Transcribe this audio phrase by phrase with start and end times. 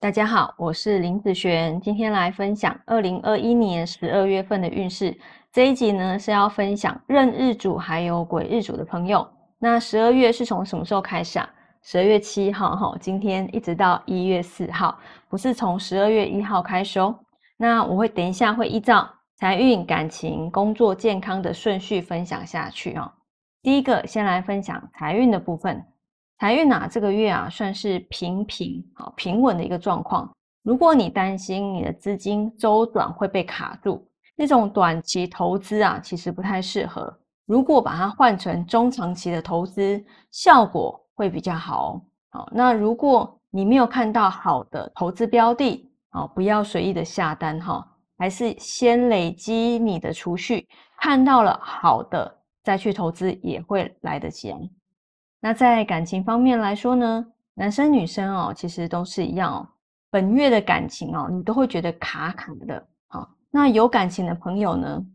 [0.00, 5.12] 大家好，我是林子璇，今天来分享二零二一年十二月份的运势。
[5.50, 9.28] 这一集呢是要分享壬日主还有癸日主的朋友。
[9.58, 11.50] 那十二月是从什么时候开始啊？
[11.82, 14.96] 十二月七号哈，今天一直到一月四号，
[15.28, 17.18] 不是从十二月一号开始哦。
[17.56, 19.04] 那我会等一下会依照
[19.34, 23.10] 财运、感情、工作、健康的顺序分享下去哦。
[23.62, 25.84] 第一个，先来分享财运的部分。
[26.38, 30.30] 财运啊，这个月啊，算是平平啊平稳的一个状况。
[30.62, 37.12] 如果你担心你的资金周转会被卡住，那种短期投资啊，其实不太适合。
[37.46, 42.00] 如果把它换成中长期的投资，效果会比较好。
[42.30, 47.84] 好，那如果你没有看到好的投资标的，啊，不要随意的下单哈，
[48.16, 50.68] 还是先累积你的储蓄，
[51.00, 52.32] 看到了好的
[52.62, 54.54] 再去投资也会来得及。
[55.40, 59.68] 那在感情方面来说呢，男生女生哦，其实都是一样哦。
[60.10, 62.86] 本月的感情哦，你都会觉得卡卡的。
[63.08, 65.06] 好，那有感情的朋友呢，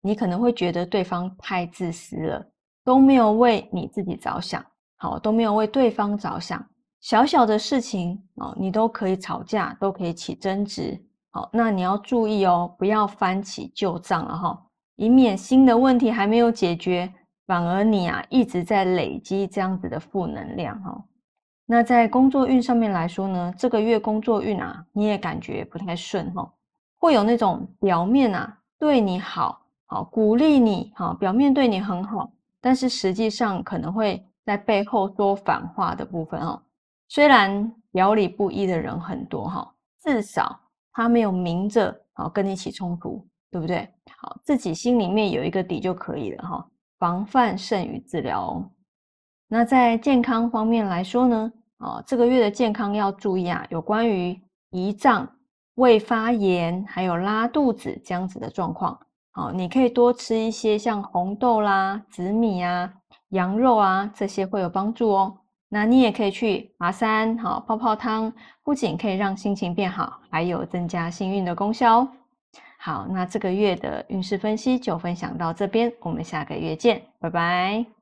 [0.00, 2.46] 你可能会觉得对方太自私了，
[2.84, 4.64] 都没有为你自己着想，
[4.96, 6.64] 好，都没有为对方着想。
[7.00, 11.00] 小小的事情哦，你都可以吵架，都可以起争执。
[11.30, 14.62] 好，那你要注意哦，不要翻起旧账了哈，
[14.96, 17.12] 以免新的问题还没有解决。
[17.48, 21.02] 反而你啊一直在累积这样子的负能量哈。
[21.64, 26.52] 那在工作运上面来说呢，这个月工作运啊你也感觉不太顺哈，
[26.98, 36.62] 会有那种表面啊对你好好鼓励你哈，表面对你很好，但是实际上可能会在背后说反话的部分哈。
[37.08, 40.60] 虽然表里不一的人很多哈，至少
[40.92, 43.88] 他没有明着好跟你起冲突，对不对？
[44.18, 46.68] 好，自己心里面有一个底就可以了哈。
[46.98, 48.70] 防范胜于治疗。
[49.48, 54.38] 那在健康方面来说呢，啊，这个月的健康要注意啊，有关于
[54.72, 55.26] 胰脏、
[55.76, 58.98] 胃发炎，还有拉肚子这样子的状况。
[59.30, 62.92] 好，你可以多吃一些像红豆啦、紫米啊、
[63.28, 65.38] 羊肉啊这些会有帮助哦。
[65.70, 68.32] 那你也可以去爬山，好泡泡汤，
[68.64, 72.08] 不仅可以让心情变好，还有增加幸运的功效哦。
[72.80, 77.97] 好，那这个月的运势分析就分享到这边，我们下个月见，拜拜。